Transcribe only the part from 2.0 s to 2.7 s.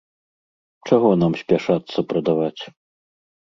прадаваць?